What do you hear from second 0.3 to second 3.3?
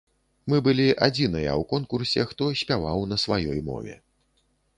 Мы былі адзіныя ў конкурсе, хто спяваў на